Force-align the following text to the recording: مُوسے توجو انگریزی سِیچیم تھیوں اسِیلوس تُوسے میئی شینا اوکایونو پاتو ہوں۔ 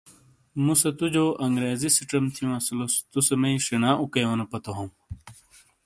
مُوسے 0.63 0.89
توجو 0.97 1.25
انگریزی 1.45 1.89
سِیچیم 1.95 2.25
تھیوں 2.33 2.53
اسِیلوس 2.57 2.93
تُوسے 3.11 3.35
میئی 3.41 3.55
شینا 3.65 3.89
اوکایونو 3.99 4.45
پاتو 4.51 4.71
ہوں۔ 4.77 4.89